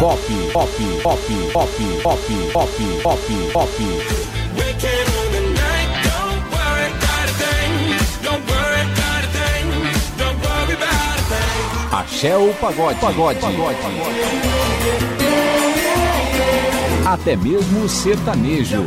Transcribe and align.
pop, 0.00 0.18
pop, 0.54 0.68
pop, 1.02 1.18
pop, 1.52 1.68
pop, 2.02 2.18
pop, 2.52 2.68
pop, 3.02 3.18
pop. 3.52 3.68
Axé 11.92 12.34
ou 12.34 12.54
pagode, 12.54 12.98
pagode, 12.98 13.38
pagode. 13.40 13.76
Até 17.06 17.36
mesmo 17.36 17.86
sertanejo. 17.86 18.86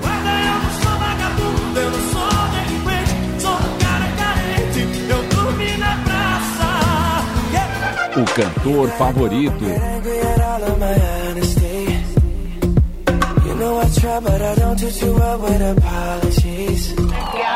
O 8.16 8.26
cantor 8.36 8.90
favorito. 8.98 10.03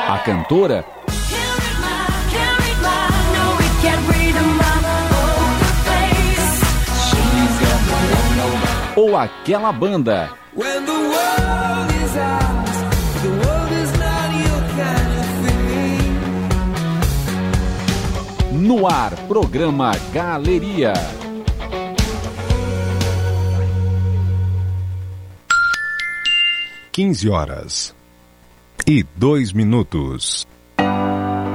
A 0.08 0.20
cantora. 0.26 0.84
Ou 8.96 9.16
aquela 9.16 9.72
banda. 9.72 10.32
No 18.54 18.88
ar, 18.88 19.12
programa 19.28 19.92
Galeria. 20.12 21.17
Quinze 26.98 27.30
horas 27.30 27.94
e 28.88 29.04
dois 29.16 29.54
minutos. 29.54 30.48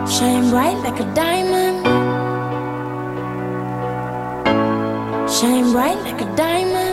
Shine 0.07 0.51
bright 0.51 0.79
like 0.85 1.03
a 1.03 1.15
diamond. 1.15 1.85
Shine 5.29 5.73
bright 5.73 6.01
like 6.05 6.23
a 6.23 6.37
diamond. 6.37 6.92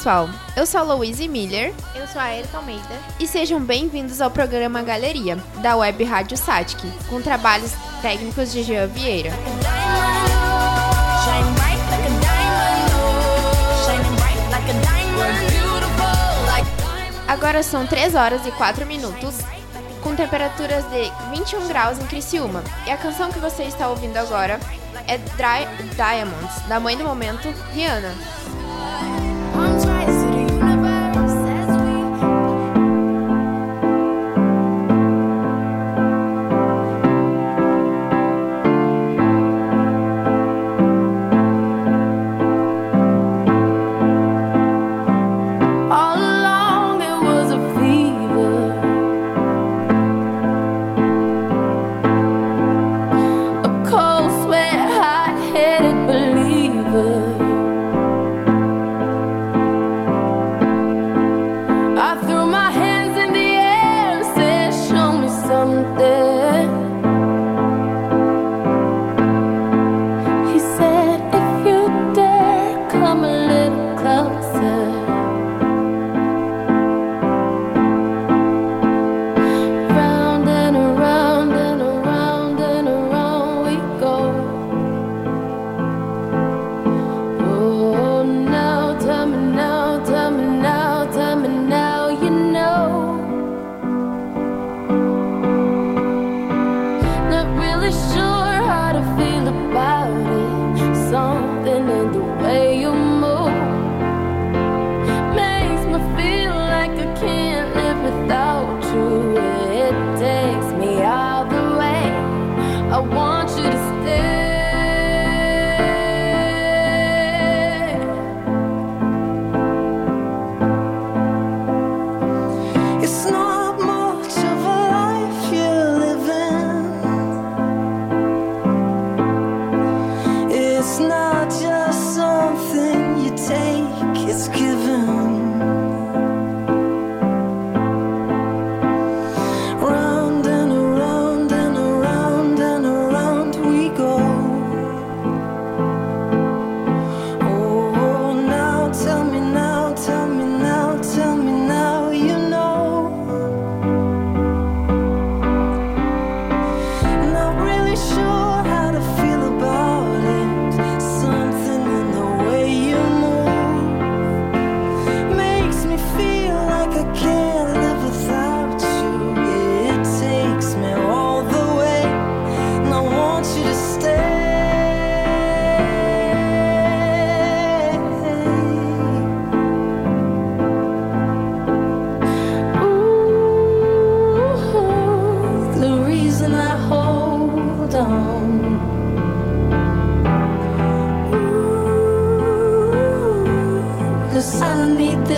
Pessoal. 0.00 0.30
Eu 0.56 0.64
sou 0.64 0.80
a 0.80 0.82
Louise 0.82 1.28
Miller 1.28 1.74
Eu 1.94 2.06
sou 2.06 2.22
a 2.22 2.34
Erika 2.34 2.56
Almeida. 2.56 2.88
e 3.18 3.26
sejam 3.26 3.60
bem-vindos 3.60 4.22
ao 4.22 4.30
programa 4.30 4.82
Galeria, 4.82 5.36
da 5.60 5.76
Web 5.76 6.02
Rádio 6.04 6.38
Satic, 6.38 6.80
com 7.06 7.20
trabalhos 7.20 7.72
técnicos 8.00 8.50
de 8.50 8.62
Jean 8.62 8.86
Vieira. 8.86 9.30
Agora 17.28 17.62
são 17.62 17.86
3 17.86 18.14
horas 18.14 18.46
e 18.46 18.50
4 18.52 18.86
minutos, 18.86 19.36
com 20.02 20.16
temperaturas 20.16 20.82
de 20.84 21.12
21 21.30 21.68
graus 21.68 21.98
em 21.98 22.06
Criciúma. 22.06 22.64
E 22.86 22.90
a 22.90 22.96
canção 22.96 23.30
que 23.30 23.38
você 23.38 23.64
está 23.64 23.90
ouvindo 23.90 24.16
agora 24.16 24.58
é 25.06 25.18
Dry 25.18 25.66
Diamonds, 25.94 26.66
da 26.68 26.80
mãe 26.80 26.96
do 26.96 27.04
momento, 27.04 27.52
Rihanna. 27.74 28.39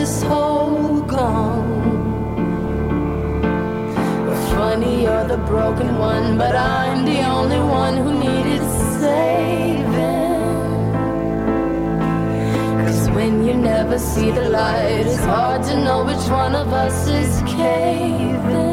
This 0.02 0.23
hole 0.23 1.00
gone. 1.02 1.70
Funny, 4.50 5.02
you're 5.05 5.26
the 5.29 5.38
broken 5.52 5.99
one, 5.99 6.38
but 6.38 6.55
I'm 6.56 7.05
the 7.05 7.20
only 7.37 7.58
one 7.58 7.96
who 8.02 8.11
needed 8.26 8.62
saving. 9.00 10.43
Cause 12.81 13.11
when 13.11 13.44
you 13.46 13.55
never 13.55 13.99
see 13.99 14.31
the 14.31 14.49
light, 14.49 15.06
it's 15.06 15.25
hard 15.25 15.62
to 15.64 15.75
know 15.85 16.05
which 16.05 16.26
one 16.43 16.55
of 16.55 16.69
us 16.73 17.06
is 17.06 17.43
caving. 17.43 18.72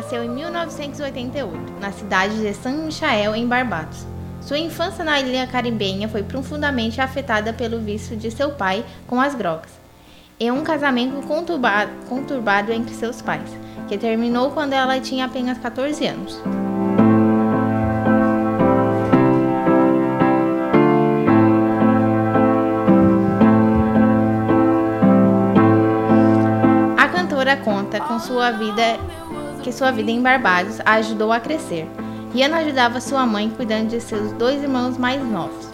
Nasceu 0.00 0.24
em 0.24 0.30
1988, 0.30 1.74
na 1.78 1.92
cidade 1.92 2.40
de 2.40 2.54
San 2.54 2.86
Michael, 2.86 3.34
em 3.34 3.46
Barbados. 3.46 4.06
Sua 4.40 4.58
infância 4.58 5.04
na 5.04 5.20
ilha 5.20 5.46
caribenha 5.46 6.08
foi 6.08 6.22
profundamente 6.22 7.02
afetada 7.02 7.52
pelo 7.52 7.78
vício 7.78 8.16
de 8.16 8.30
seu 8.30 8.52
pai 8.52 8.82
com 9.06 9.20
as 9.20 9.34
drogas 9.34 9.78
e 10.40 10.50
um 10.50 10.62
casamento 10.62 11.20
conturbado, 11.26 11.92
conturbado 12.08 12.72
entre 12.72 12.94
seus 12.94 13.20
pais, 13.20 13.50
que 13.88 13.98
terminou 13.98 14.52
quando 14.52 14.72
ela 14.72 14.98
tinha 14.98 15.26
apenas 15.26 15.58
14 15.58 16.06
anos. 16.06 16.40
A 26.96 27.06
cantora 27.08 27.58
conta 27.58 28.00
com 28.00 28.18
sua 28.18 28.50
vida 28.52 28.98
que 29.60 29.72
sua 29.72 29.90
vida 29.90 30.10
em 30.10 30.20
Barbados 30.20 30.80
a 30.84 30.94
ajudou 30.94 31.32
a 31.32 31.40
crescer. 31.40 31.86
Rihanna 32.32 32.58
ajudava 32.58 33.00
sua 33.00 33.26
mãe 33.26 33.50
cuidando 33.50 33.88
de 33.88 34.00
seus 34.00 34.32
dois 34.32 34.62
irmãos 34.62 34.96
mais 34.96 35.22
novos. 35.22 35.68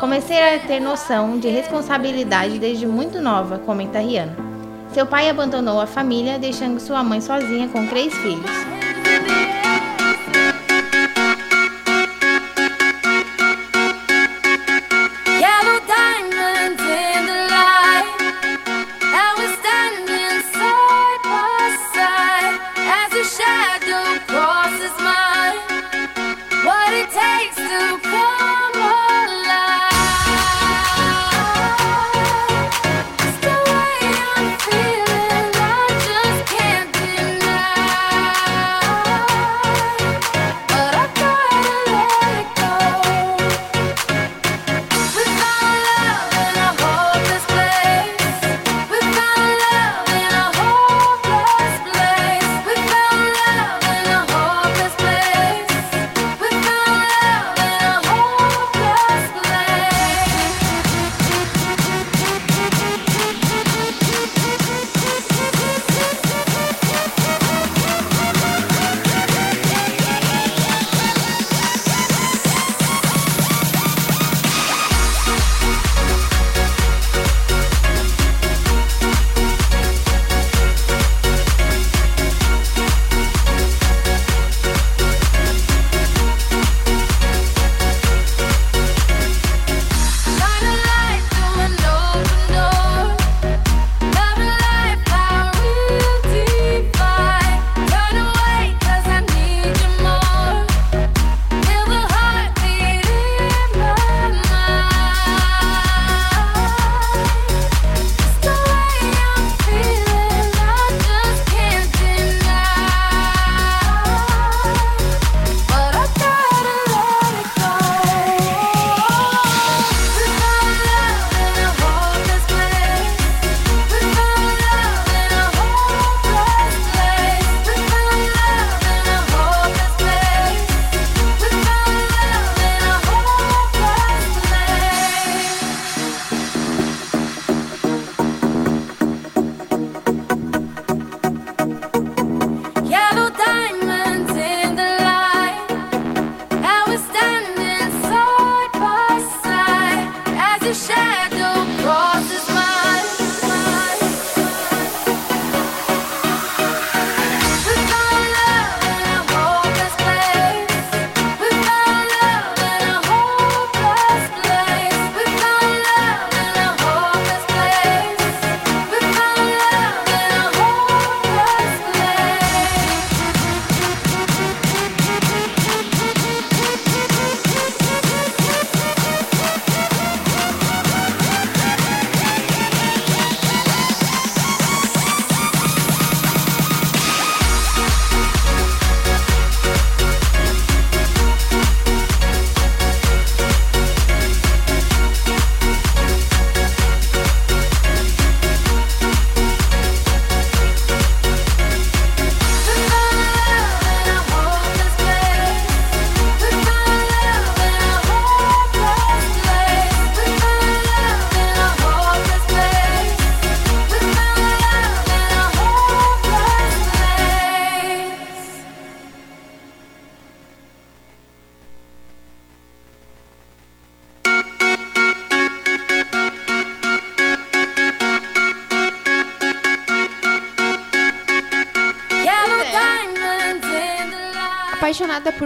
Comecei 0.00 0.56
a 0.56 0.58
ter 0.58 0.80
noção 0.80 1.38
de 1.38 1.48
responsabilidade 1.48 2.58
desde 2.58 2.86
muito 2.86 3.20
nova, 3.20 3.58
comenta 3.58 3.98
Rihanna. 3.98 4.36
Seu 4.92 5.06
pai 5.06 5.30
abandonou 5.30 5.80
a 5.80 5.86
família, 5.86 6.38
deixando 6.38 6.80
sua 6.80 7.02
mãe 7.02 7.20
sozinha 7.20 7.68
com 7.68 7.86
três 7.86 8.14
filhos. 8.14 8.71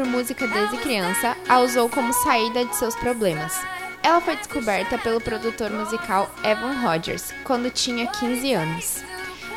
música 0.06 0.46
desde 0.46 0.78
criança, 0.78 1.36
a 1.48 1.60
usou 1.60 1.88
como 1.88 2.12
saída 2.12 2.64
de 2.64 2.74
seus 2.76 2.94
problemas. 2.94 3.52
Ela 4.02 4.20
foi 4.20 4.36
descoberta 4.36 4.96
pelo 4.96 5.20
produtor 5.20 5.70
musical 5.70 6.30
Evan 6.44 6.80
Rogers 6.80 7.32
quando 7.44 7.70
tinha 7.70 8.06
15 8.06 8.52
anos. 8.52 9.04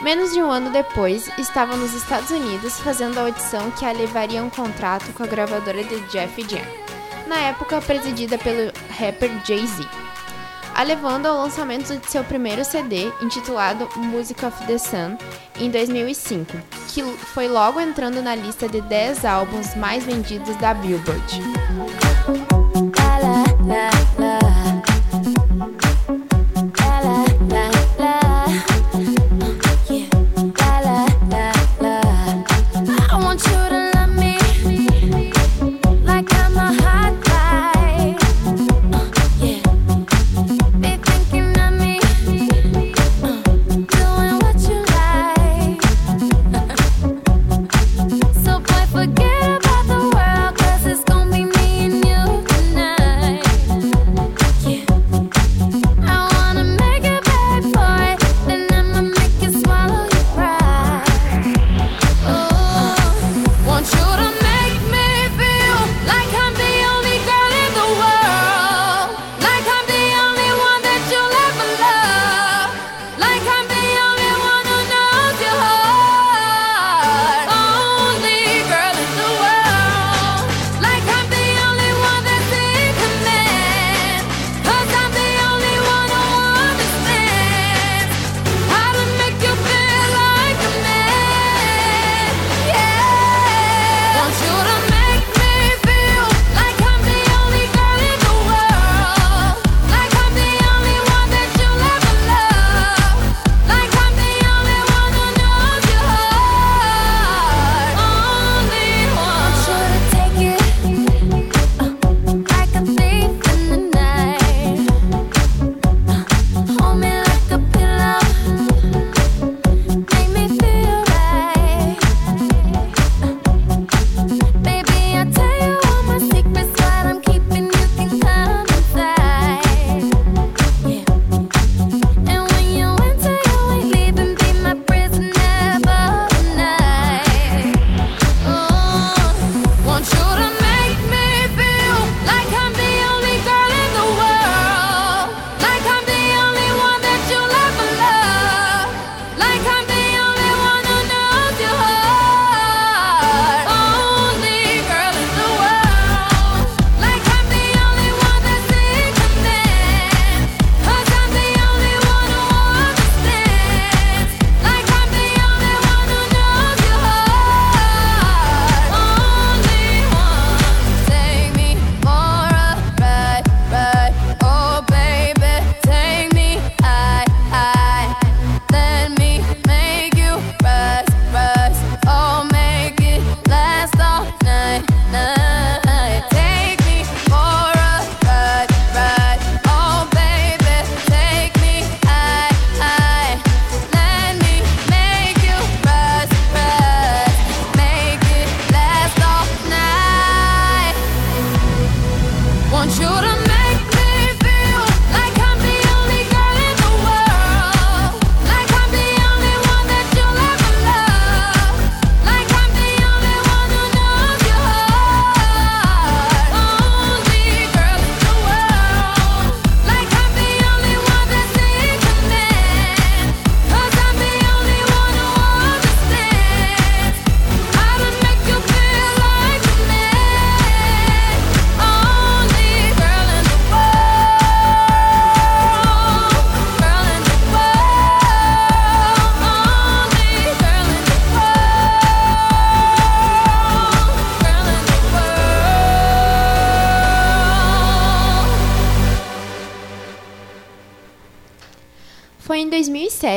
Menos 0.02 0.34
de 0.34 0.42
um 0.42 0.50
ano 0.50 0.72
depois, 0.72 1.30
estava 1.38 1.76
nos 1.76 1.94
Estados 1.94 2.32
Unidos 2.32 2.80
fazendo 2.80 3.18
a 3.18 3.24
audição 3.24 3.70
que 3.72 3.86
a 3.86 3.92
levaria 3.92 4.42
a 4.42 4.44
um 4.44 4.50
contrato 4.50 5.12
com 5.14 5.24
a 5.24 5.28
gravadora 5.28 5.84
de 5.84 6.00
Jeff 6.08 6.42
Jam, 6.50 6.66
na 7.28 7.38
época 7.42 7.82
presidida 7.82 8.38
pelo 8.38 8.72
rapper 8.98 9.30
Jay-Z, 9.46 9.88
a 10.74 10.84
levando 10.84 11.26
ao 11.26 11.44
lançamento 11.44 11.96
de 11.98 12.10
seu 12.10 12.24
primeiro 12.24 12.64
CD, 12.64 13.12
intitulado 13.22 13.90
Music 13.98 14.44
of 14.46 14.66
the 14.66 14.78
Sun, 14.78 15.18
em 15.60 15.70
2005 15.70 16.79
que 16.94 17.04
foi 17.04 17.48
logo 17.48 17.80
entrando 17.80 18.22
na 18.22 18.36
lista 18.36 18.68
de 18.68 18.82
10 18.82 19.24
álbuns 19.24 19.76
mais 19.76 20.04
vendidos 20.04 20.56
da 20.58 20.74
Billboard. 20.74 21.42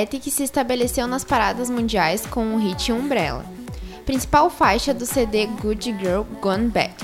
Ivete, 0.03 0.19
que 0.19 0.31
se 0.33 0.43
estabeleceu 0.43 1.07
nas 1.07 1.23
paradas 1.23 1.71
mundiais 1.71 2.27
com 2.27 2.55
o 2.55 2.59
hit 2.59 2.91
Umbrella, 2.91 3.45
principal 4.05 4.51
faixa 4.51 4.93
do 4.93 5.07
CD 5.07 5.47
Good 5.47 5.97
Girl 6.01 6.23
Gone 6.41 6.69
Bad. 6.69 6.95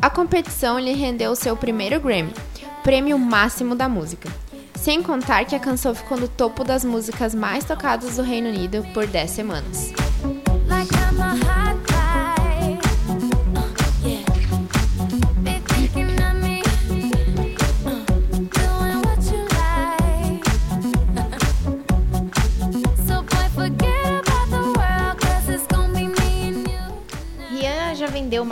A 0.00 0.10
competição 0.10 0.78
lhe 0.78 0.92
rendeu 0.92 1.34
seu 1.34 1.56
primeiro 1.56 1.98
Grammy, 1.98 2.34
prêmio 2.82 3.18
máximo 3.18 3.74
da 3.74 3.88
música. 3.88 4.28
Sem 4.74 5.02
contar 5.02 5.46
que 5.46 5.54
a 5.54 5.60
canção 5.60 5.94
ficou 5.94 6.18
no 6.18 6.28
topo 6.28 6.62
das 6.62 6.84
músicas 6.84 7.34
mais 7.34 7.64
tocadas 7.64 8.16
do 8.16 8.22
Reino 8.22 8.50
Unido 8.50 8.84
por 8.92 9.06
10 9.06 9.30
semanas. 9.30 9.90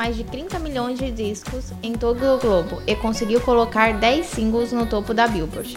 Mais 0.01 0.17
de 0.17 0.25
30 0.25 0.59
milhões 0.61 0.99
de 0.99 1.11
discos 1.11 1.75
em 1.83 1.93
todo 1.93 2.25
o 2.25 2.39
globo 2.39 2.81
e 2.87 2.97
conseguiu 2.97 3.39
colocar 3.43 3.93
10 3.93 4.25
singles 4.25 4.73
no 4.73 4.87
topo 4.87 5.13
da 5.13 5.29
Billboard, 5.29 5.77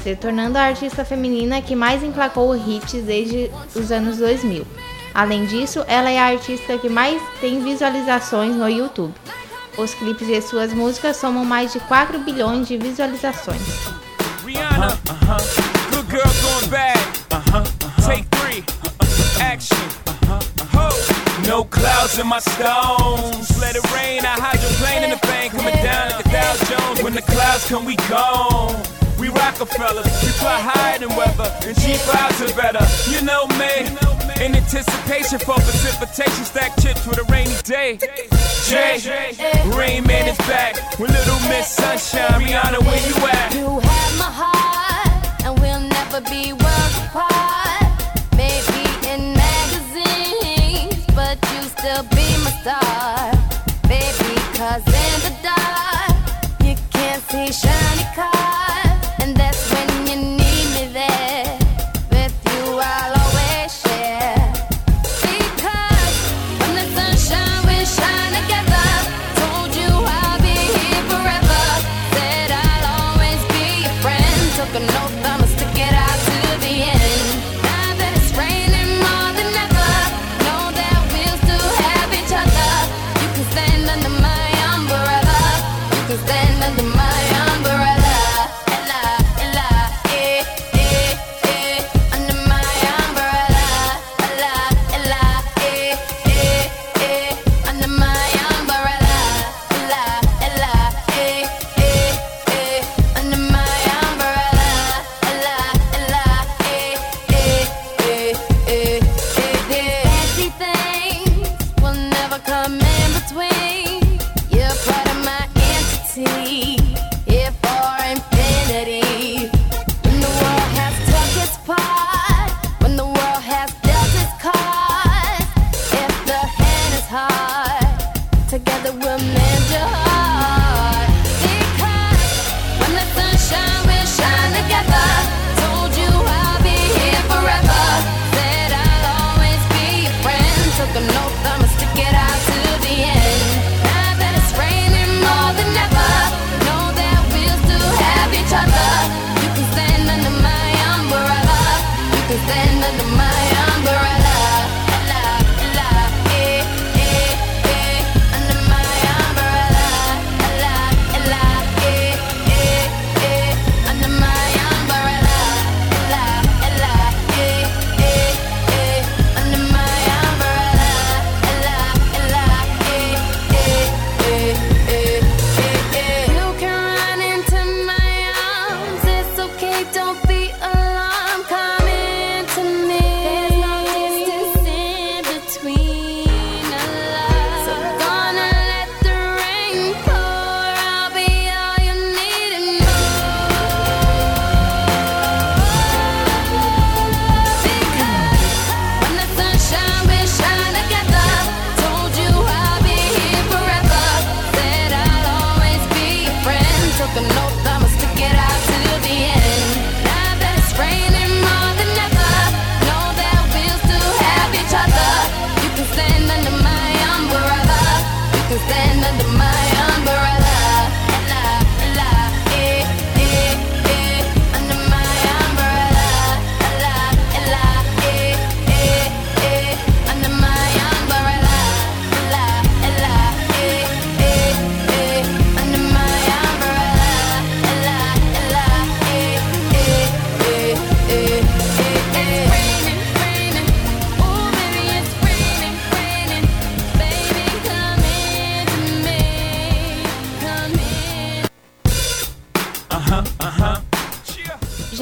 se 0.00 0.14
tornando 0.14 0.56
a 0.56 0.62
artista 0.62 1.04
feminina 1.04 1.60
que 1.60 1.74
mais 1.74 2.00
emplacou 2.00 2.54
hits 2.54 3.02
desde 3.02 3.50
os 3.74 3.90
anos 3.90 4.18
2000. 4.18 4.64
Além 5.12 5.44
disso, 5.46 5.84
ela 5.88 6.08
é 6.08 6.20
a 6.20 6.26
artista 6.26 6.78
que 6.78 6.88
mais 6.88 7.20
tem 7.40 7.64
visualizações 7.64 8.54
no 8.54 8.68
YouTube. 8.68 9.12
Os 9.76 9.92
clipes 9.92 10.28
de 10.28 10.40
suas 10.40 10.72
músicas 10.72 11.16
somam 11.16 11.44
mais 11.44 11.72
de 11.72 11.80
4 11.80 12.20
bilhões 12.20 12.68
de 12.68 12.76
visualizações. 12.76 13.60
Rihanna, 14.46 14.96
uh-huh. 15.08 15.90
good 15.90 16.08
girl 16.08 16.22
going 16.42 16.70
No 21.42 21.64
clouds 21.64 22.18
in 22.18 22.26
my 22.26 22.38
stones. 22.38 23.58
Let 23.60 23.76
it 23.76 23.84
rain. 23.92 24.24
I 24.24 24.38
hydroplane 24.38 25.02
in 25.02 25.10
the 25.10 25.20
bank, 25.26 25.52
coming 25.52 25.74
down 25.82 26.10
like 26.10 26.26
a 26.26 26.30
Dow 26.30 26.54
Jones. 26.70 27.02
When 27.02 27.14
the 27.14 27.22
clouds 27.22 27.68
come, 27.68 27.84
we 27.84 27.96
gone. 28.08 28.80
We 29.18 29.28
Rockefellers, 29.28 30.04
we 30.22 30.30
fly 30.42 30.58
higher 30.60 30.98
than 30.98 31.08
weather, 31.16 31.48
and 31.64 31.74
cheap 31.80 31.96
vibes 32.02 32.42
are 32.42 32.54
better. 32.56 32.84
You 33.10 33.22
know 33.24 33.46
me, 33.56 33.86
in 34.44 34.54
anticipation 34.54 35.38
for 35.38 35.54
precipitation, 35.54 36.44
stack 36.44 36.76
chips 36.80 37.06
with 37.06 37.18
a 37.18 37.24
rainy 37.32 37.54
day. 37.62 37.98
Jay, 38.66 38.98
Rain 39.70 40.04
Man 40.04 40.28
is 40.28 40.36
back 40.48 40.74
with 40.98 41.10
Little 41.10 41.40
Miss 41.48 41.68
Sunshine. 41.68 42.42
Rihanna, 42.42 42.80
where 42.84 43.02
you 43.06 43.16
at? 43.28 43.54
You 43.54 43.80
have 43.80 44.18
my 44.18 44.30
heart, 44.30 45.44
and 45.44 45.58
we'll 45.60 45.80
never 45.80 46.20
be 46.22 46.52
worlds 46.52 46.93
star. 52.64 53.30
Baby, 53.86 54.34
cause 54.56 54.86
in 54.86 55.16
the 55.26 55.34
dark, 55.42 56.16
you 56.64 56.74
can't 56.90 57.22
see 57.24 57.52
shiny 57.52 58.04
cars. 58.14 58.33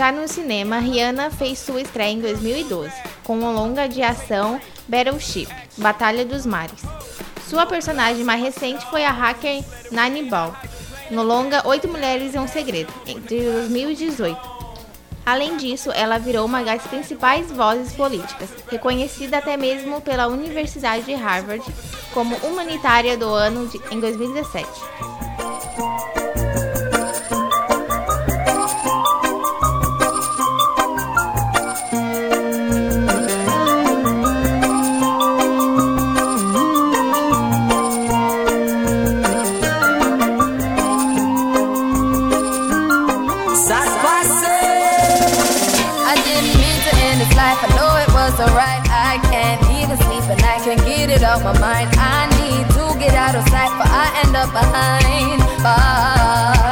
Já 0.03 0.11
no 0.11 0.27
cinema, 0.27 0.81
Rihanna 0.81 1.31
fez 1.31 1.61
sua 1.61 1.81
estreia 1.81 2.11
em 2.11 2.21
2012, 2.21 2.91
com 3.23 3.39
o 3.39 3.53
longa 3.53 3.89
de 3.89 4.03
ação 4.03 4.61
Battleship 4.89 5.47
Batalha 5.77 6.25
dos 6.25 6.45
Mares. 6.45 6.83
Sua 7.49 7.67
personagem 7.67 8.25
mais 8.25 8.43
recente 8.43 8.85
foi 8.87 9.05
a 9.05 9.13
hacker 9.13 9.63
Nani 9.93 10.25
Ball, 10.25 10.57
no 11.09 11.23
longa 11.23 11.65
Oito 11.69 11.87
Mulheres 11.87 12.35
e 12.35 12.39
um 12.41 12.49
Segredo, 12.49 12.93
entre 13.07 13.45
2018. 13.45 14.37
Além 15.25 15.57
disso, 15.57 15.93
ela 15.93 16.19
virou 16.19 16.47
uma 16.47 16.65
das 16.65 16.83
principais 16.83 17.53
vozes 17.53 17.93
políticas, 17.93 18.49
reconhecida 18.69 19.39
até 19.39 19.57
mesmo 19.57 20.01
pela 20.01 20.27
Universidade 20.27 21.05
de 21.05 21.15
Harvard 21.15 21.65
como 22.13 22.35
humanitária 22.39 23.17
do 23.17 23.29
ano 23.29 23.69
de- 23.69 23.81
em 23.95 24.01
2017. 24.01 24.69
Behind 54.51 55.41
bars. 55.63 56.72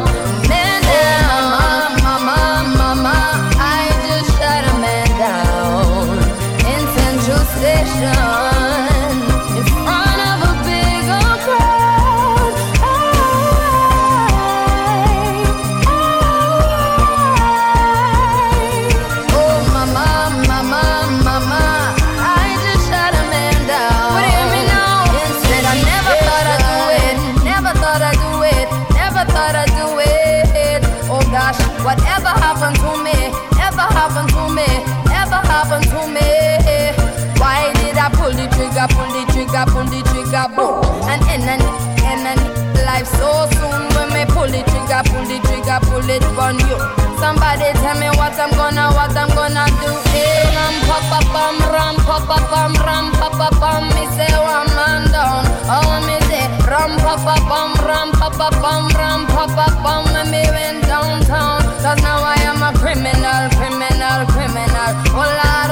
Somebody 47.31 47.71
tell 47.79 47.95
me 47.95 48.09
what 48.19 48.35
I'm 48.35 48.51
gonna, 48.59 48.91
what 48.91 49.15
I'm 49.15 49.29
gonna 49.31 49.63
do. 49.79 49.91
Hey, 50.11 50.51
ram 50.51 50.75
pa 50.83 50.99
pa 51.07 51.19
bum, 51.31 51.55
ram 51.71 51.95
pa 52.03 52.19
pa 52.27 52.37
bum, 52.51 52.75
ram 52.83 53.07
pa 53.15 53.29
pa 53.31 53.47
bum. 53.55 53.87
Me 53.95 54.03
say 54.11 54.27
one 54.35 54.67
man 54.75 55.07
down. 55.15 55.47
Oh 55.71 55.95
me 56.03 56.19
say 56.27 56.51
ram 56.67 56.91
pa 56.99 57.15
pa 57.15 57.39
bum, 57.47 57.71
ram 57.87 58.11
pa 58.11 58.27
pa 58.35 58.51
bum, 58.59 58.91
ram 58.99 59.25
pa 59.27 59.47
pa 59.47 59.71
bum. 59.79 60.11
When 60.11 60.27
me 60.29 60.43
went 60.51 60.83
downtown, 60.91 61.63
'cause 61.79 62.03
now 62.03 62.19
I 62.19 62.35
am 62.51 62.59
a 62.67 62.75
criminal, 62.75 63.47
criminal, 63.55 64.19
criminal. 64.35 64.91
Oh 65.15 65.23
Lord 65.23 65.71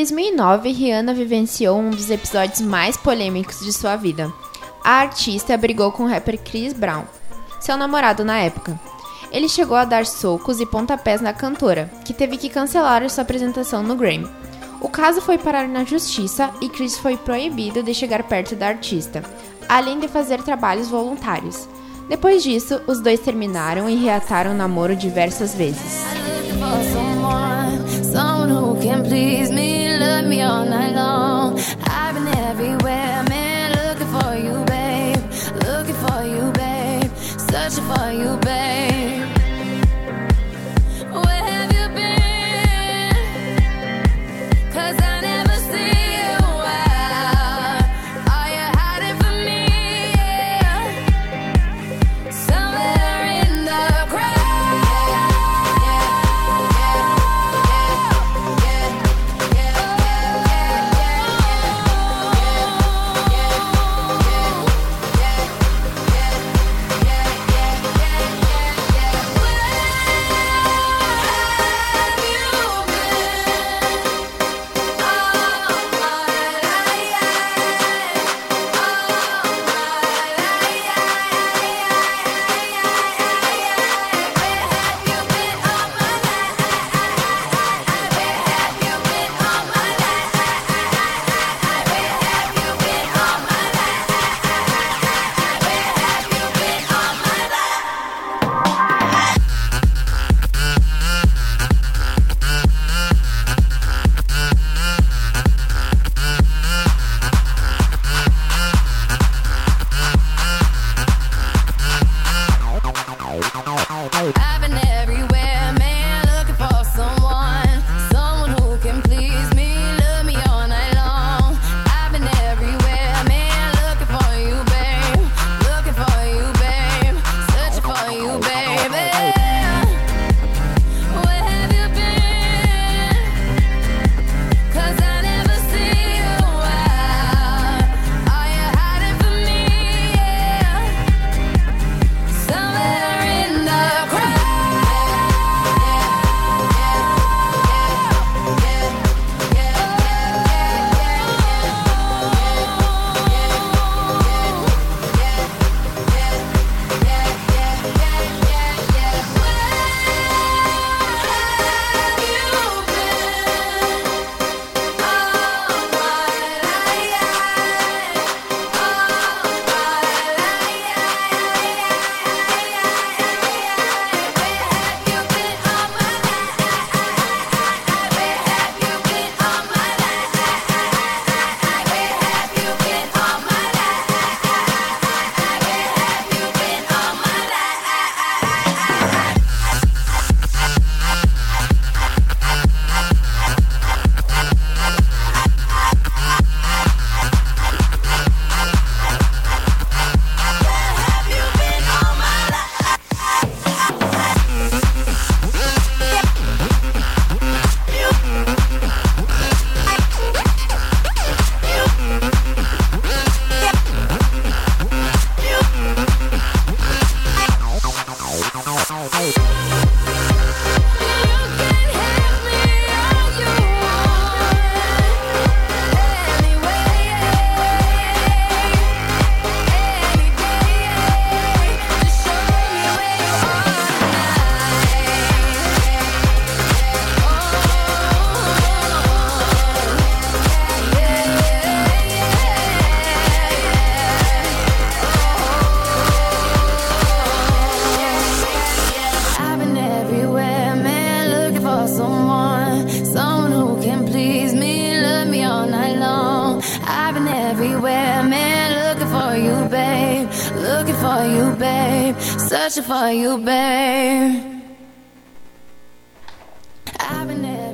2009, 0.00 0.72
Rihanna 0.72 1.12
vivenciou 1.12 1.78
um 1.78 1.90
dos 1.90 2.08
episódios 2.10 2.62
mais 2.62 2.96
polêmicos 2.96 3.60
de 3.60 3.70
sua 3.70 3.96
vida. 3.96 4.32
A 4.82 4.92
artista 4.92 5.54
brigou 5.58 5.92
com 5.92 6.04
o 6.04 6.06
rapper 6.06 6.38
Chris 6.38 6.72
Brown, 6.72 7.04
seu 7.60 7.76
namorado 7.76 8.24
na 8.24 8.38
época. 8.38 8.80
Ele 9.30 9.46
chegou 9.46 9.76
a 9.76 9.84
dar 9.84 10.06
socos 10.06 10.58
e 10.58 10.64
pontapés 10.64 11.20
na 11.20 11.34
cantora, 11.34 11.90
que 12.02 12.14
teve 12.14 12.38
que 12.38 12.48
cancelar 12.48 13.08
sua 13.10 13.22
apresentação 13.22 13.82
no 13.82 13.94
Grammy. 13.94 14.26
O 14.80 14.88
caso 14.88 15.20
foi 15.20 15.36
parar 15.36 15.68
na 15.68 15.84
justiça 15.84 16.50
e 16.62 16.70
Chris 16.70 16.96
foi 16.96 17.18
proibido 17.18 17.82
de 17.82 17.92
chegar 17.92 18.22
perto 18.22 18.56
da 18.56 18.68
artista, 18.68 19.22
além 19.68 20.00
de 20.00 20.08
fazer 20.08 20.42
trabalhos 20.42 20.88
voluntários. 20.88 21.68
Depois 22.08 22.42
disso, 22.42 22.80
os 22.86 23.02
dois 23.02 23.20
terminaram 23.20 23.86
e 23.86 23.96
reataram 23.96 24.52
o 24.52 24.56
namoro 24.56 24.96
diversas 24.96 25.54
vezes. 25.54 26.02
Me, 30.30 30.42
all 30.42 30.64
night 30.64 30.94
long. 30.94 31.58
I've 31.86 32.14
been 32.14 32.28
everywhere, 32.28 33.24
man, 33.28 33.72
looking 33.72 34.10
for 34.16 34.36
you, 34.36 34.64
babe, 34.66 35.16
looking 35.66 35.98
for 36.06 36.22
you, 36.22 36.52
babe, 36.52 37.10
searching 37.50 37.84
for 37.92 38.12
you, 38.12 38.36
babe. 38.38 38.89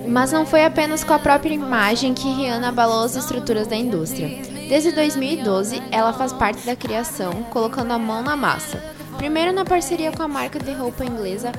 Mas 0.09 0.33
não 0.33 0.47
foi 0.47 0.65
apenas 0.65 1.05
com 1.05 1.13
a 1.13 1.19
própria 1.19 1.53
imagem 1.53 2.15
que 2.15 2.29
Rihanna 2.29 2.69
abalou 2.69 3.05
as 3.05 3.17
estruturas 3.17 3.67
da 3.67 3.77
indústria. 3.77 4.29
Desde 4.69 4.93
2012, 4.93 5.83
ela 5.91 6.13
faz 6.13 6.33
parte 6.33 6.65
da 6.65 6.75
criação, 6.75 7.43
colocando 7.51 7.93
a 7.93 7.99
mão 7.99 8.23
na 8.23 8.37
massa. 8.37 8.83
Primeiro 9.19 9.53
na 9.53 9.65
parceria 9.65 10.13
com 10.13 10.23
a 10.23 10.29
marca 10.29 10.59
de 10.59 10.73
roupa 10.73 11.05
inglesa 11.05 11.53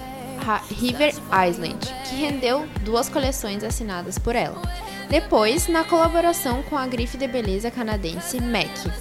River 0.70 1.14
Island, 1.48 1.78
que 2.08 2.16
rendeu 2.16 2.66
duas 2.82 3.10
coleções 3.10 3.64
assinadas 3.64 4.18
por 4.18 4.36
ela. 4.36 4.62
Depois, 5.10 5.67
na 5.67 5.86
colaboração 5.86 6.62
com 6.63 6.78
a 6.78 6.86
grife 6.86 7.17
de 7.17 7.28
beleza 7.28 7.72
canadense 7.72 8.41
MAC. 8.41 8.91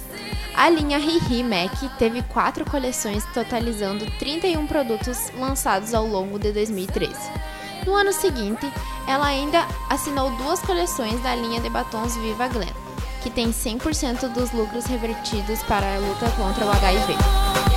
A 0.55 0.69
linha 0.69 0.97
Hihi 0.97 1.43
MAC 1.43 1.89
teve 1.99 2.21
quatro 2.23 2.63
coleções, 2.65 3.25
totalizando 3.33 4.09
31 4.17 4.65
produtos 4.67 5.31
lançados 5.37 5.93
ao 5.93 6.07
longo 6.07 6.39
de 6.39 6.51
2013. 6.53 7.13
No 7.85 7.93
ano 7.93 8.13
seguinte, 8.13 8.65
ela 9.05 9.27
ainda 9.27 9.67
assinou 9.89 10.31
duas 10.37 10.61
coleções 10.61 11.21
da 11.21 11.35
linha 11.35 11.59
de 11.59 11.69
batons 11.69 12.15
Viva 12.17 12.47
Glen, 12.47 12.73
que 13.21 13.29
tem 13.29 13.51
100% 13.51 14.29
dos 14.29 14.51
lucros 14.51 14.85
revertidos 14.85 15.61
para 15.63 15.95
a 15.95 15.99
luta 15.99 16.29
contra 16.31 16.65
o 16.65 16.71
HIV. 16.71 17.76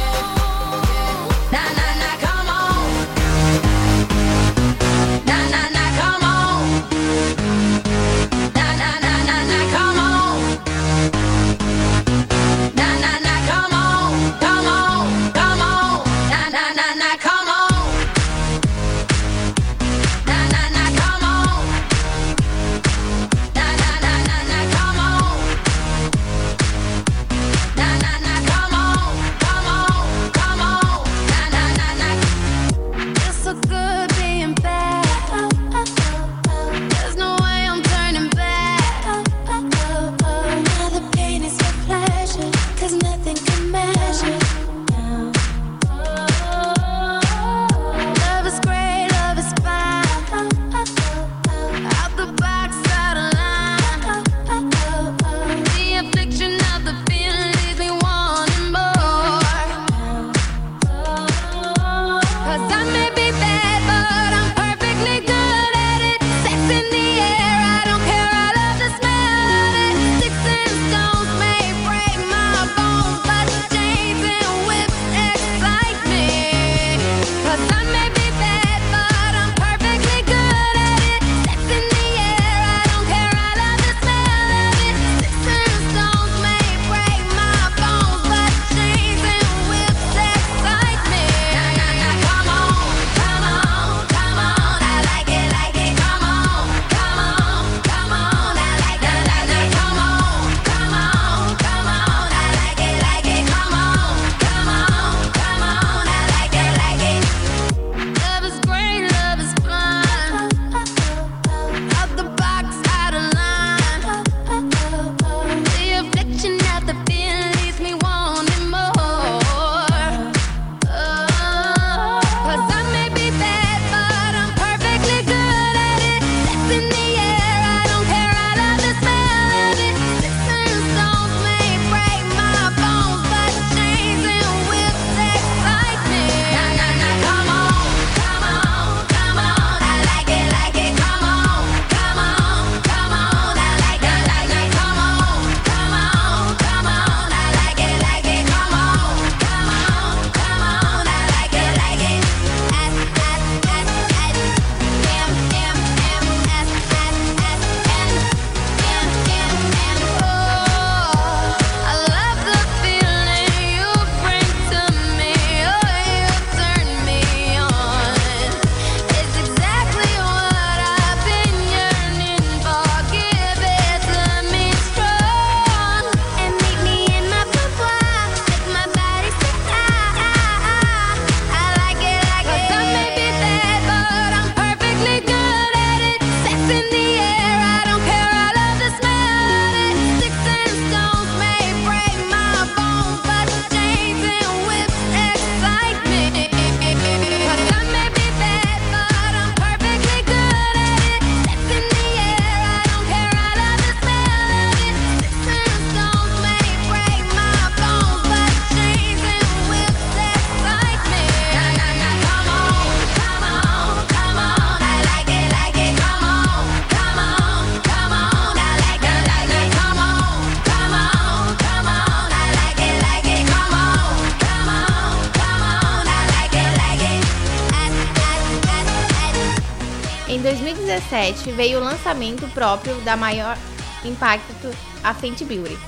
2017 231.30 231.52
veio 231.52 231.78
o 231.78 231.84
lançamento 231.84 232.48
próprio 232.48 232.94
da 233.02 233.16
maior 233.16 233.56
impacto 234.04 234.68
a 235.02 235.14
Fenty 235.14 235.44
Beauty, 235.44 235.78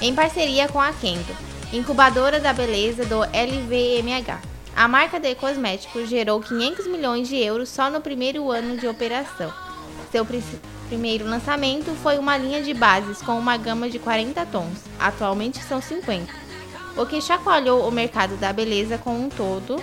em 0.00 0.14
parceria 0.14 0.68
com 0.68 0.80
a 0.80 0.92
Kendo, 0.92 1.34
incubadora 1.72 2.38
da 2.38 2.52
beleza 2.52 3.04
do 3.06 3.22
LVMH. 3.22 4.40
A 4.74 4.88
marca 4.88 5.18
de 5.18 5.34
cosméticos 5.34 6.08
gerou 6.08 6.40
500 6.40 6.86
milhões 6.86 7.28
de 7.28 7.36
euros 7.36 7.68
só 7.68 7.90
no 7.90 8.00
primeiro 8.00 8.50
ano 8.50 8.76
de 8.76 8.86
operação. 8.86 9.52
Seu 10.10 10.24
pr 10.24 10.38
primeiro 10.88 11.24
lançamento 11.24 11.90
foi 12.02 12.18
uma 12.18 12.36
linha 12.36 12.62
de 12.62 12.74
bases 12.74 13.22
com 13.22 13.38
uma 13.38 13.56
gama 13.56 13.88
de 13.88 13.98
40 13.98 14.44
tons, 14.46 14.78
atualmente 15.00 15.58
são 15.64 15.80
50, 15.80 16.30
o 16.98 17.06
que 17.06 17.18
chacoalhou 17.22 17.88
o 17.88 17.90
mercado 17.90 18.36
da 18.36 18.52
beleza 18.52 18.98
como 18.98 19.24
um 19.24 19.30
todo 19.30 19.82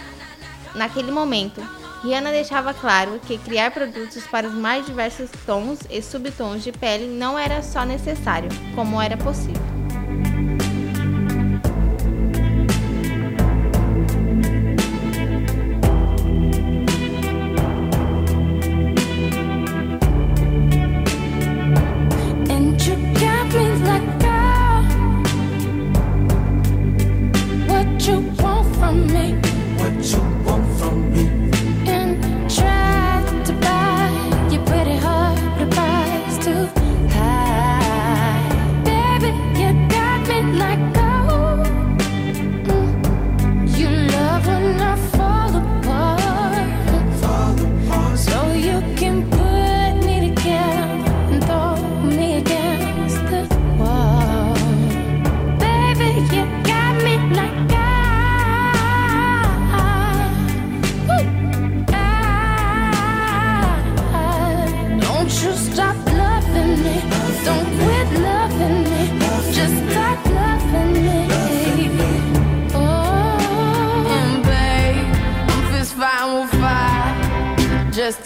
naquele 0.75 1.11
momento, 1.11 1.63
Rihanna 2.03 2.31
deixava 2.31 2.73
claro 2.73 3.19
que 3.27 3.37
criar 3.37 3.71
produtos 3.71 4.25
para 4.27 4.47
os 4.47 4.53
mais 4.53 4.85
diversos 4.85 5.29
tons 5.45 5.79
e 5.89 6.01
subtons 6.01 6.63
de 6.63 6.71
pele 6.71 7.07
não 7.07 7.37
era 7.37 7.61
só 7.61 7.83
necessário, 7.83 8.49
como 8.73 9.01
era 9.01 9.17
possível. 9.17 9.68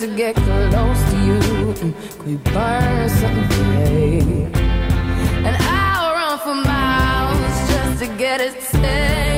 to 0.03 0.15
get 0.17 0.35
close 0.35 1.01
to 1.11 1.17
you. 1.25 1.73
Can 1.75 2.25
we 2.25 2.35
burn 2.51 3.09
something 3.09 3.47
today? 3.49 4.19
And 5.47 5.55
I'll 5.61 6.13
run 6.13 6.39
for 6.39 6.55
miles 6.55 7.69
just 7.69 8.03
to 8.03 8.17
get 8.17 8.41
it 8.41 8.61
safe. 8.63 9.32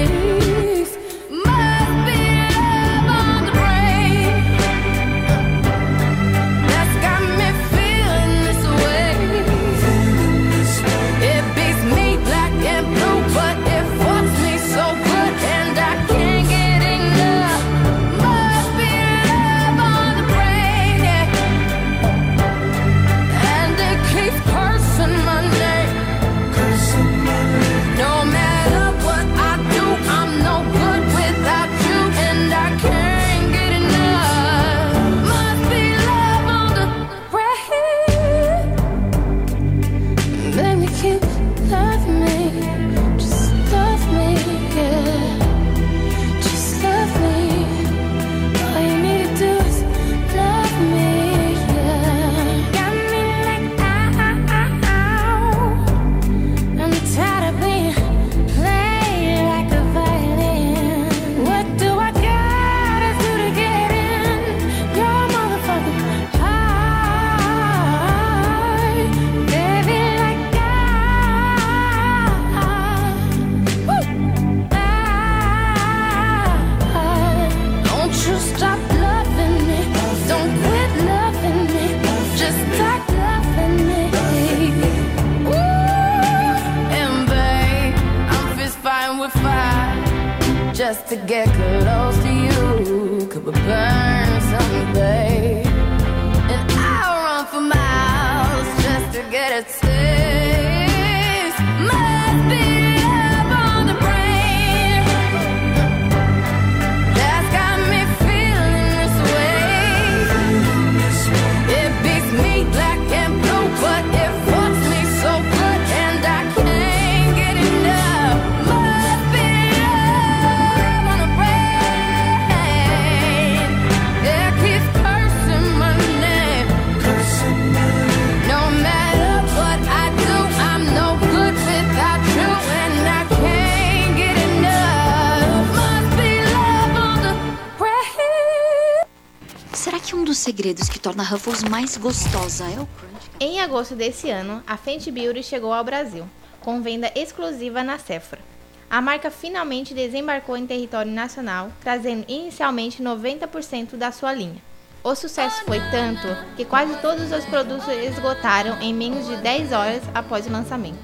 torna 141.15 141.23
Ruffles 141.23 141.63
mais 141.63 141.95
gostosa. 141.95 142.65
É 142.65 142.79
o 142.79 142.85
crunch. 142.85 143.31
Em 143.39 143.61
agosto 143.61 143.95
desse 143.95 144.29
ano, 144.29 144.61
a 144.67 144.75
Fenty 144.75 145.09
Beauty 145.09 145.41
chegou 145.41 145.71
ao 145.73 145.83
Brasil, 145.83 146.27
com 146.59 146.81
venda 146.81 147.09
exclusiva 147.15 147.83
na 147.83 147.97
Sephora. 147.97 148.41
A 148.89 149.01
marca 149.01 149.31
finalmente 149.31 149.93
desembarcou 149.93 150.57
em 150.57 150.67
território 150.67 151.11
nacional, 151.11 151.71
trazendo 151.81 152.25
inicialmente 152.27 153.01
90% 153.01 153.95
da 153.95 154.11
sua 154.11 154.33
linha. 154.33 154.61
O 155.03 155.15
sucesso 155.15 155.63
foi 155.65 155.79
tanto 155.89 156.27
que 156.55 156.65
quase 156.65 156.95
todos 156.97 157.31
os 157.31 157.45
produtos 157.45 157.87
esgotaram 157.87 158.81
em 158.81 158.93
menos 158.93 159.27
de 159.27 159.37
10 159.37 159.71
horas 159.71 160.03
após 160.13 160.45
o 160.47 160.51
lançamento. 160.51 160.99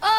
Oh. 0.00 0.18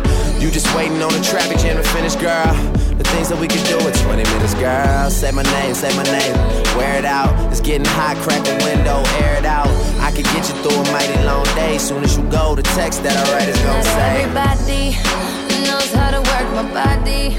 You 0.41 0.49
just 0.49 0.73
waiting 0.75 0.99
on 1.03 1.13
the 1.13 1.21
traffic 1.21 1.59
jam 1.59 1.77
to 1.77 1.83
finish, 1.93 2.15
girl. 2.15 2.49
The 2.97 3.05
things 3.13 3.29
that 3.29 3.37
we 3.37 3.47
can 3.47 3.61
do 3.69 3.77
in 3.77 3.93
20 3.93 4.23
minutes, 4.25 4.55
girl. 4.55 5.07
Say 5.11 5.29
my 5.29 5.43
name, 5.43 5.75
say 5.75 5.95
my 5.95 6.01
name. 6.01 6.33
Wear 6.75 6.97
it 6.97 7.05
out. 7.05 7.29
It's 7.51 7.61
getting 7.61 7.85
hot, 7.85 8.17
crack 8.25 8.41
the 8.41 8.57
window, 8.65 9.05
air 9.21 9.37
it 9.37 9.45
out. 9.45 9.69
I 10.01 10.09
can 10.09 10.25
get 10.33 10.49
you 10.49 10.55
through 10.65 10.81
a 10.81 10.85
mighty 10.91 11.13
long 11.29 11.45
day. 11.53 11.77
Soon 11.77 12.03
as 12.03 12.17
you 12.17 12.23
go, 12.33 12.55
the 12.55 12.63
text 12.73 13.03
that 13.03 13.13
I 13.13 13.23
write 13.37 13.49
is 13.53 13.59
gonna 13.61 13.85
Not 13.85 13.93
say. 13.93 14.09
everybody 14.25 14.83
knows 15.69 15.93
how 15.93 16.09
to 16.09 16.21
work 16.25 16.47
my 16.57 16.65
body, 16.73 17.37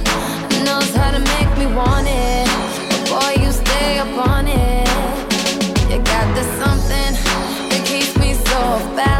knows 0.62 0.94
how 0.94 1.11
to 1.11 1.18
make 1.18 1.50
me 1.59 1.66
want 1.74 2.07
it. 2.07 2.46
But 2.86 3.03
boy, 3.11 3.32
you 3.42 3.50
stay 3.50 3.98
up 3.98 4.14
on 4.30 4.46
it. 4.46 4.86
You 5.90 5.98
got 6.07 6.26
this 6.38 6.46
something 6.62 7.12
that 7.66 7.82
keeps 7.82 8.14
me 8.16 8.38
so 8.46 8.57
off 8.78 9.11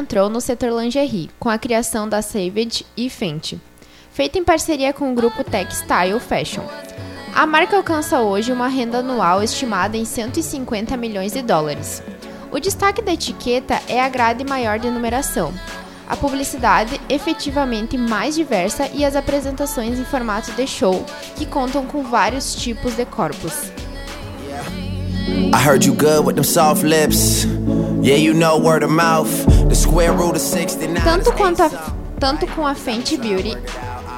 entrou 0.00 0.30
no 0.30 0.40
setor 0.40 0.70
lingerie, 0.80 1.30
com 1.38 1.48
a 1.48 1.58
criação 1.58 2.08
da 2.08 2.22
Savage 2.22 2.86
e 2.96 3.10
Fenty, 3.10 3.60
feita 4.10 4.38
em 4.38 4.44
parceria 4.44 4.92
com 4.92 5.12
o 5.12 5.14
grupo 5.14 5.44
Textile 5.44 6.18
Fashion. 6.18 6.62
A 7.34 7.46
marca 7.46 7.76
alcança 7.76 8.20
hoje 8.20 8.50
uma 8.50 8.66
renda 8.66 8.98
anual 8.98 9.42
estimada 9.42 9.96
em 9.96 10.04
150 10.04 10.96
milhões 10.96 11.32
de 11.32 11.42
dólares. 11.42 12.02
O 12.50 12.58
destaque 12.58 13.02
da 13.02 13.12
etiqueta 13.12 13.80
é 13.86 14.00
a 14.00 14.08
grade 14.08 14.42
maior 14.42 14.78
de 14.78 14.90
numeração, 14.90 15.52
a 16.08 16.16
publicidade 16.16 17.00
efetivamente 17.08 17.96
mais 17.96 18.34
diversa 18.34 18.90
e 18.92 19.04
as 19.04 19.14
apresentações 19.14 19.98
em 19.98 20.04
formato 20.04 20.50
de 20.52 20.66
show, 20.66 21.04
que 21.36 21.46
contam 21.46 21.86
com 21.86 22.02
vários 22.02 22.54
tipos 22.54 22.96
de 22.96 23.04
corpos. 23.04 23.70
I 25.52 25.62
heard 25.62 25.84
you 25.86 25.94
good 25.94 26.26
with 26.26 26.34
them 26.34 26.44
soft 26.44 26.82
lips. 26.82 27.44
Yeah, 28.02 28.16
you 28.16 28.34
know 28.34 28.58
word 28.58 28.82
of 28.82 28.90
mouth. 28.90 29.59
The 29.70 29.76
square 29.76 30.10
root 30.10 30.34
of 30.34 30.40
69. 30.40 31.00
Tanto, 31.04 31.32
quanto 31.32 31.62
a, 31.62 31.70
tanto 32.18 32.44
com 32.48 32.66
a 32.66 32.74
Fenty 32.74 33.16
Beauty 33.16 33.56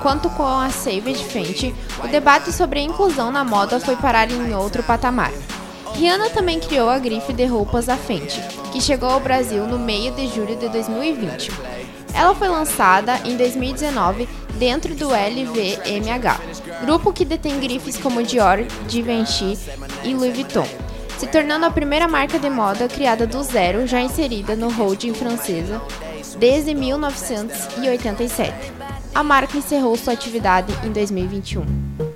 quanto 0.01 0.31
com 0.31 0.47
a 0.47 0.71
Savage 0.71 1.23
Fenty, 1.25 1.75
o 2.03 2.09
debate 2.09 2.51
sobre 2.51 2.81
a 2.81 2.83
inclusão 2.83 3.31
na 3.31 3.45
moda 3.45 3.79
foi 3.79 3.95
parar 3.95 4.31
em 4.31 4.55
outro 4.55 4.83
patamar. 4.83 5.31
Rihanna 5.93 6.31
também 6.31 6.59
criou 6.59 6.89
a 6.89 6.99
grife 6.99 7.35
de 7.35 7.45
roupas 7.45 7.85
da 7.85 7.99
Fenty, 7.99 8.41
que 8.73 8.81
chegou 8.81 9.11
ao 9.11 9.21
Brasil 9.21 9.67
no 9.67 9.79
meio 9.79 10.15
de 10.15 10.27
julho 10.29 10.57
de 10.57 10.71
2020. 10.71 11.53
Ela 12.15 12.35
foi 12.35 12.49
lançada 12.49 13.21
em 13.23 13.37
2019 13.37 14.27
dentro 14.55 14.95
do 14.95 15.09
LVMH, 15.11 16.41
grupo 16.81 17.13
que 17.13 17.27
detém 17.27 17.61
grifes 17.61 17.99
como 17.99 18.23
Dior, 18.23 18.65
Givenchy 18.89 19.59
e 20.03 20.15
Louis 20.15 20.35
Vuitton, 20.35 20.67
se 21.23 21.29
tornando 21.29 21.65
a 21.65 21.71
primeira 21.71 22.09
marca 22.09 22.37
de 22.37 22.51
moda 22.51 22.89
criada 22.89 23.29
do 23.29 23.41
zero 23.45 23.87
já 23.87 24.01
inserida 24.01 24.57
no 24.57 24.69
holding 24.69 25.15
francesa 25.15 25.81
desde 26.37 26.75
1987. 26.75 28.73
A 29.15 29.23
marca 29.23 29.57
encerrou 29.57 29.97
sua 29.97 30.15
atividade 30.15 30.75
em 30.85 30.91
2021. 30.91 32.12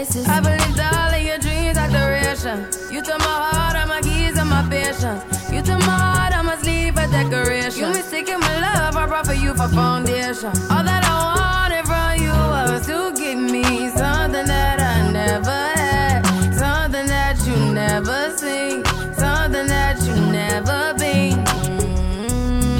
Crisis. 0.00 0.26
I 0.28 0.40
believed 0.40 0.80
all 0.80 1.14
of 1.14 1.22
your 1.22 1.38
dreams 1.38 1.76
are 1.78 1.88
duration. 1.88 2.66
You 2.90 3.02
took 3.02 3.18
my 3.18 3.24
heart, 3.26 3.76
all 3.76 3.86
my 3.86 4.00
keys, 4.00 4.38
and 4.38 4.48
my 4.48 4.66
patience. 4.68 5.22
You 5.52 5.62
took 5.62 5.80
my 5.80 5.98
heart, 5.98 6.32
I 6.36 6.42
must 6.42 6.64
leave 6.64 6.96
a 6.96 7.06
decoration. 7.08 7.80
You 7.80 7.88
mistaken 7.88 8.40
my 8.40 8.60
love, 8.60 8.96
I 8.96 9.06
brought 9.06 9.26
for 9.26 9.34
you 9.34 9.54
for 9.54 9.68
foundation. 9.68 10.52
All 10.72 10.84
that 10.90 11.04
I 11.04 11.14
wanted 11.36 11.84
from 11.90 12.22
you 12.24 12.32
was 12.54 12.86
to 12.86 13.12
give 13.20 13.38
me 13.38 13.88
something 13.90 14.46
that 14.46 14.80
I 14.80 15.10
never 15.12 15.60
had, 15.80 16.22
something 16.54 17.06
that 17.06 17.36
you 17.46 17.56
never 17.72 18.30
seen, 18.36 18.84
something 19.14 19.66
that 19.66 20.00
you 20.06 20.14
never 20.32 20.94
been. 20.98 21.44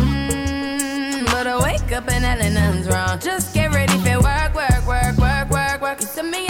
Mm, 0.01 1.25
But 1.27 1.47
I 1.47 1.57
wake 1.63 1.93
up 1.93 2.09
and 2.09 2.23
nothing's 2.25 2.89
wrong. 2.89 3.19
Just 3.19 3.53
get 3.55 3.73
ready 3.73 3.97
for 3.99 4.21
work, 4.21 4.55
work, 4.55 4.87
work, 4.87 5.17
work, 5.19 5.51
work, 5.51 5.81
work. 5.83 6.01
You 6.01 6.07
see 6.07 6.23
me 6.23 6.50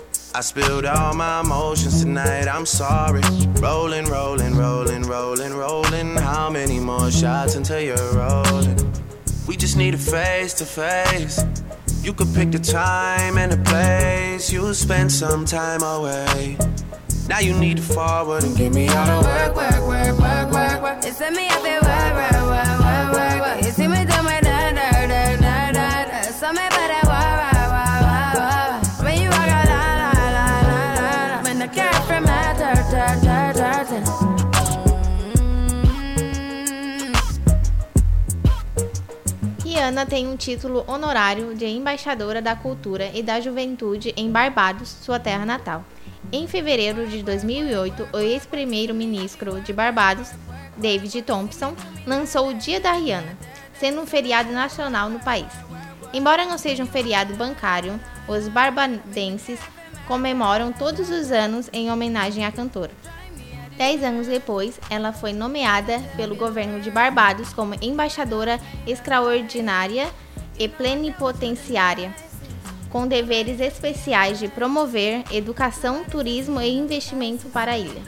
I 0.33 0.39
spilled 0.39 0.85
all 0.85 1.13
my 1.13 1.41
emotions 1.41 2.03
tonight, 2.03 2.47
I'm 2.47 2.65
sorry. 2.65 3.21
Rolling, 3.59 4.05
rolling, 4.05 4.55
rolling, 4.55 5.03
rolling, 5.03 5.53
rolling. 5.53 6.15
How 6.15 6.49
many 6.49 6.79
more 6.79 7.11
shots 7.11 7.55
until 7.55 7.81
you're 7.81 8.13
rolling? 8.13 8.77
We 9.45 9.57
just 9.57 9.75
need 9.75 9.93
a 9.93 9.97
face 9.97 10.53
to 10.55 10.65
face. 10.65 11.43
You 12.01 12.13
could 12.13 12.33
pick 12.33 12.51
the 12.51 12.59
time 12.59 13.37
and 13.37 13.51
the 13.51 13.57
place. 13.69 14.53
You'll 14.53 14.73
spend 14.73 15.11
some 15.11 15.43
time 15.43 15.83
away. 15.83 16.57
Now 17.27 17.39
you 17.39 17.53
need 17.53 17.77
to 17.77 17.83
forward 17.83 18.45
and 18.45 18.55
get 18.55 18.73
me 18.73 18.87
all 18.87 19.21
the 19.21 19.27
work, 19.27 19.55
work, 19.55 19.87
work, 19.87 20.19
work, 20.19 20.51
work, 20.51 20.81
work. 20.81 20.97
It's 21.03 21.19
me, 21.19 21.47
I 21.47 21.59
feel 21.59 21.81
why, 21.81 22.31
why, 22.31 22.40
Rihanna 40.01 40.05
tem 40.05 40.27
um 40.27 40.35
título 40.35 40.83
honorário 40.87 41.53
de 41.55 41.65
embaixadora 41.65 42.41
da 42.41 42.55
cultura 42.55 43.11
e 43.13 43.21
da 43.21 43.39
juventude 43.39 44.13
em 44.17 44.31
Barbados, 44.31 44.89
sua 44.89 45.19
terra 45.19 45.45
natal. 45.45 45.85
Em 46.31 46.47
fevereiro 46.47 47.07
de 47.07 47.21
2008, 47.21 48.09
o 48.11 48.17
ex-primeiro-ministro 48.17 49.61
de 49.61 49.71
Barbados, 49.71 50.31
David 50.77 51.21
Thompson, 51.21 51.75
lançou 52.05 52.49
o 52.49 52.53
Dia 52.53 52.79
da 52.79 52.93
Rihanna, 52.93 53.37
sendo 53.79 54.01
um 54.01 54.07
feriado 54.07 54.51
nacional 54.51 55.09
no 55.09 55.19
país. 55.19 55.51
Embora 56.13 56.45
não 56.45 56.57
seja 56.57 56.83
um 56.83 56.87
feriado 56.87 57.35
bancário, 57.35 57.99
os 58.27 58.47
barbadenses 58.47 59.59
comemoram 60.07 60.71
todos 60.71 61.09
os 61.09 61.31
anos 61.31 61.69
em 61.71 61.91
homenagem 61.91 62.45
à 62.45 62.51
cantora. 62.51 62.91
Dez 63.81 64.03
anos 64.03 64.27
depois, 64.27 64.79
ela 64.91 65.11
foi 65.11 65.33
nomeada 65.33 65.97
pelo 66.15 66.35
governo 66.35 66.79
de 66.81 66.91
Barbados 66.91 67.51
como 67.51 67.73
embaixadora 67.81 68.59
extraordinária 68.85 70.07
e 70.59 70.67
plenipotenciária, 70.67 72.13
com 72.91 73.07
deveres 73.07 73.59
especiais 73.59 74.37
de 74.37 74.47
promover 74.47 75.23
educação, 75.31 76.03
turismo 76.03 76.61
e 76.61 76.69
investimento 76.69 77.47
para 77.47 77.71
a 77.71 77.77
ilha. 77.79 78.03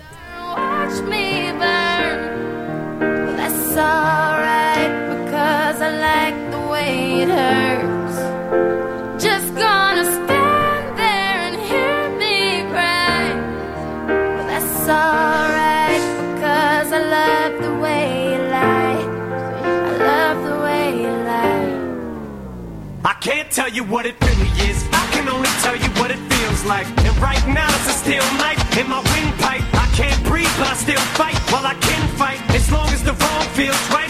Tell 23.53 23.69
you 23.69 23.83
what 23.83 24.07
it 24.07 24.15
really 24.25 24.49
is. 24.65 24.83
I 24.91 25.05
can 25.13 25.29
only 25.29 25.49
tell 25.61 25.75
you 25.75 25.89
what 26.01 26.09
it 26.09 26.17
feels 26.17 26.65
like. 26.65 26.87
And 27.05 27.15
right 27.21 27.45
now 27.47 27.69
it's 27.69 27.87
a 27.87 27.93
steel 27.93 28.25
knife 28.41 28.57
in 28.77 28.89
my 28.89 28.97
windpipe. 29.13 29.61
I 29.77 29.85
can't 29.93 30.17
breathe, 30.25 30.49
but 30.57 30.67
I 30.69 30.73
still 30.73 31.05
fight. 31.13 31.37
While 31.53 31.67
I 31.67 31.75
can 31.75 32.01
fight, 32.17 32.41
as 32.49 32.71
long 32.71 32.89
as 32.89 33.03
the 33.03 33.13
wrong 33.13 33.45
feels 33.53 33.77
right, 33.91 34.02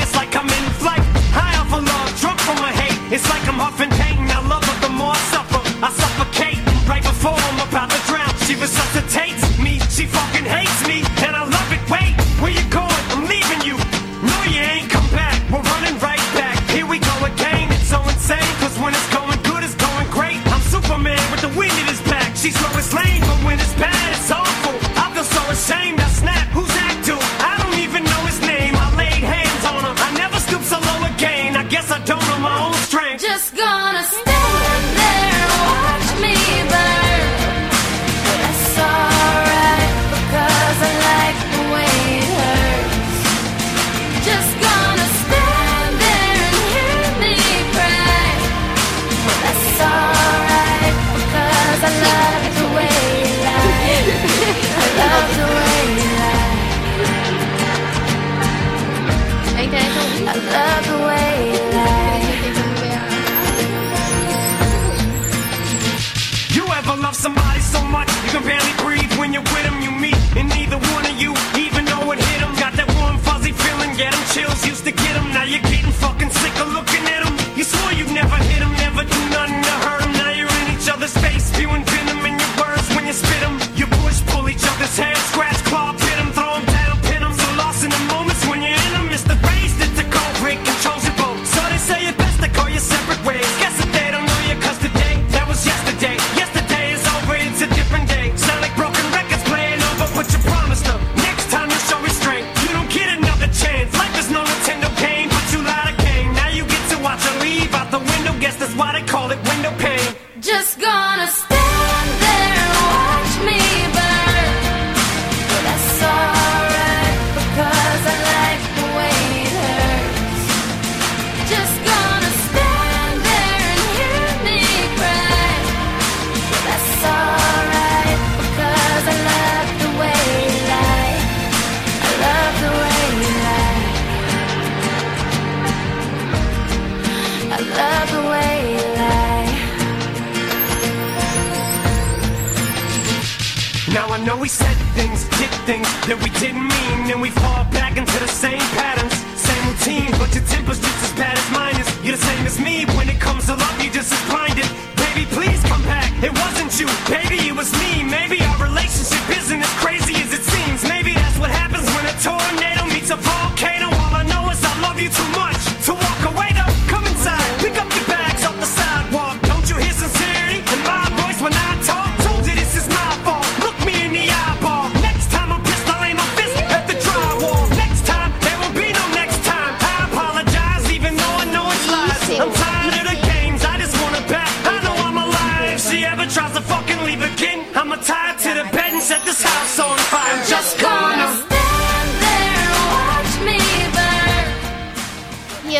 to 81.63 81.75
infinity. 81.75 82.12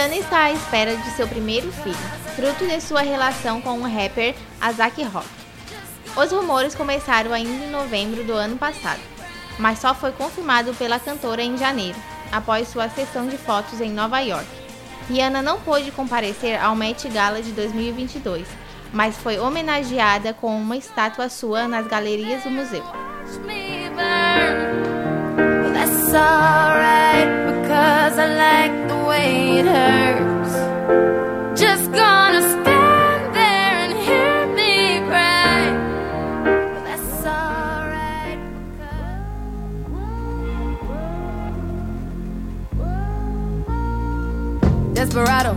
Rihanna 0.04 0.18
está 0.18 0.44
à 0.44 0.52
espera 0.52 0.98
de 0.98 1.12
seu 1.12 1.26
primeiro 1.26 1.72
filho, 1.72 1.96
fruto 2.36 2.68
de 2.68 2.82
sua 2.82 3.00
relação 3.04 3.62
com 3.62 3.80
o 3.80 3.84
rapper 3.84 4.36
Azak 4.60 5.02
Rock. 5.02 5.26
Os 6.18 6.30
rumores 6.30 6.76
começaram 6.76 7.32
ainda 7.32 7.64
em 7.64 7.70
novembro 7.70 8.22
do 8.26 8.34
ano 8.34 8.58
passado, 8.58 9.00
mas 9.58 9.80
só 9.80 9.96
foi 9.96 10.12
confirmado 10.12 10.74
pela 10.74 11.00
cantora 11.00 11.42
em 11.42 11.58
janeiro, 11.58 11.98
após 12.34 12.68
sua 12.68 12.90
sessão 12.90 13.30
de 13.30 13.38
fotos 13.38 13.80
em 13.80 13.92
Nova 13.92 14.20
York. 14.20 14.46
Rihanna 15.10 15.42
não 15.42 15.62
pôde 15.62 15.90
comparecer 15.90 16.62
ao 16.62 16.76
Met 16.76 17.08
Gala 17.08 17.42
de 17.42 17.54
2022, 17.54 18.46
mas 18.92 19.16
foi 19.16 19.40
homenageada 19.40 20.34
com 20.34 20.54
uma 20.54 20.76
estátua 20.76 21.30
sua 21.30 21.66
nas 21.66 21.88
galerias 21.88 22.44
do 22.44 22.52
museu. 22.52 22.84
That's 25.86 26.14
alright 26.14 27.28
because 27.46 28.18
I 28.18 28.28
like 28.46 28.88
the 28.88 28.96
way 29.06 29.58
it 29.60 29.66
hurts. 29.66 30.54
Just 31.60 31.92
gonna 31.92 32.40
stand 32.40 33.36
there 33.36 33.76
and 33.84 33.94
hear 34.08 34.48
me 34.56 35.00
cry. 35.10 35.60
That's 36.86 37.26
alright 37.26 38.40
because. 38.70 39.20
Desperado. 44.96 45.54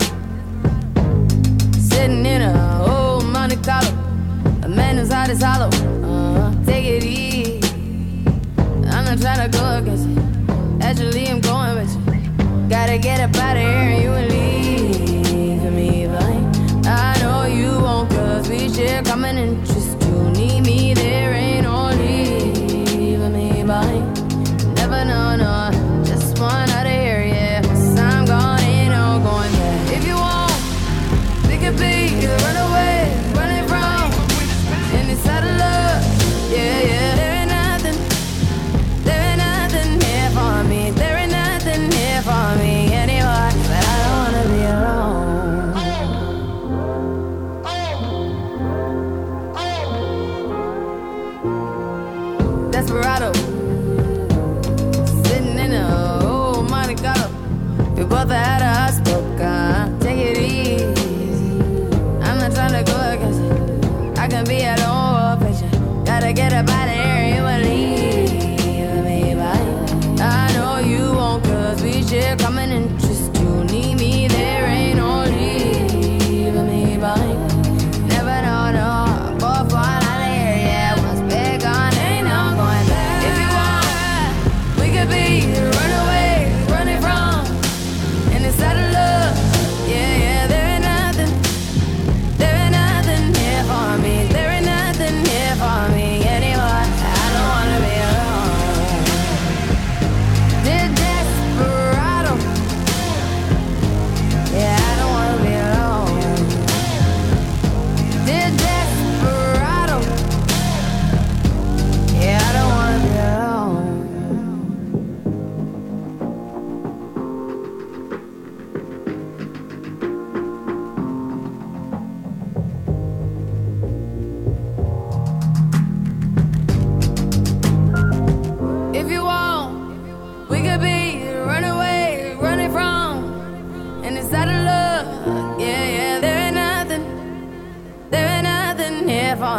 Sitting 1.78 2.26
in 2.26 2.42
a 2.42 2.82
old 2.84 3.26
Monte 3.26 3.58
Carlo. 3.62 3.92
A 4.64 4.68
man 4.68 4.96
who's 4.96 5.12
hot 5.12 5.30
as 5.30 5.40
hollow. 5.40 5.68
Uh-huh. 5.68 6.50
I'm 9.16 9.22
trying 9.22 9.50
to 9.50 9.58
go 9.58 9.78
against 9.78 10.08
it. 10.10 10.84
Actually, 10.84 11.28
I'm 11.28 11.40
going 11.40 11.74
with 11.74 11.90
you. 11.90 12.68
Gotta 12.68 12.98
get 12.98 13.18
up 13.18 13.34
out 13.36 13.56
of 13.56 13.62
here 13.62 13.70
and 13.70 14.02
you 14.02 14.12
and 14.12 14.28
leave 14.30 15.72
me 15.72 16.06
blind. 16.06 16.86
I 16.86 17.18
know 17.22 17.46
you 17.46 17.80
won't, 17.80 18.10
cause 18.10 18.46
we 18.50 18.68
share 18.68 19.02
common 19.02 19.38
interest. 19.38 19.96
You 20.02 20.30
need 20.32 20.66
me, 20.66 20.92
there 20.92 21.32
ain't 21.32 21.62
no 21.62 21.92
leaving 21.92 23.32
me 23.32 23.62
blind. 23.62 24.74
Never, 24.74 25.02
no, 25.06 25.36
no. 25.36 25.75
about 66.56 66.88
it. 66.88 66.95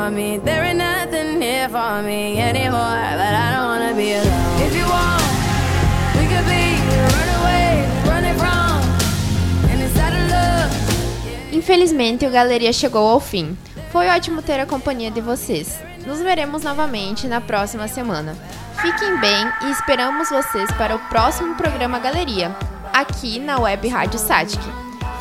for 0.07 0.11
me. 0.11 0.39
There 0.39 0.63
ain't 0.63 0.77
nothing 0.77 1.41
here 1.41 1.69
for 1.69 2.01
me 2.01 2.39
anymore, 2.39 3.11
but 3.19 3.33
I 3.33 3.51
don't 3.53 3.67
wanna 3.67 3.93
be 3.93 4.13
alone. 4.13 4.61
If 4.65 4.75
you 4.75 4.85
want, 4.87 5.23
we 6.15 6.25
could 6.31 6.45
be 6.45 6.79
run 7.13 7.29
away, 7.39 7.85
and 8.09 8.25
of 8.25 8.41
love. 10.31 10.71
Infelizmente, 11.51 12.25
o 12.25 12.31
Galeria 12.31 12.71
chegou 12.71 13.07
ao 13.07 13.19
fim. 13.19 13.57
Foi 13.91 14.07
ótimo 14.09 14.41
ter 14.41 14.59
a 14.59 14.65
companhia 14.65 15.11
de 15.11 15.21
vocês. 15.21 15.79
Nos 16.05 16.19
veremos 16.19 16.63
novamente 16.63 17.27
na 17.27 17.41
próxima 17.41 17.87
semana. 17.87 18.35
Fiquem 18.81 19.19
bem 19.19 19.51
e 19.63 19.71
esperamos 19.71 20.29
vocês 20.29 20.71
para 20.73 20.95
o 20.95 20.99
próximo 21.09 21.55
programa 21.55 21.99
Galeria, 21.99 22.55
aqui 22.93 23.39
na 23.39 23.59
Web 23.59 23.87
Rádio 23.87 24.19
Satic. 24.19 24.61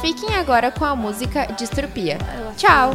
Fiquem 0.01 0.37
agora 0.37 0.70
com 0.70 0.84
a 0.84 0.95
música 0.95 1.47
Distropia. 1.57 2.18
Tchau! 2.57 2.93